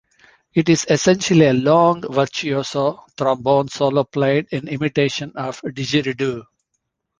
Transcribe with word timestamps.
It 0.55 0.67
is 0.67 0.87
essentially 0.89 1.45
a 1.45 1.53
long, 1.53 2.01
virtuoso 2.11 3.05
trombone 3.15 3.67
solo 3.67 4.03
played 4.03 4.47
in 4.51 4.67
imitation 4.67 5.31
of 5.35 5.61
the 5.61 5.69
didgeridoo. 5.69 6.43